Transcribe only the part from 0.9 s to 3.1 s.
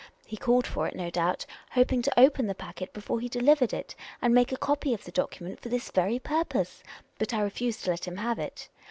no doubt, hoping to open the packet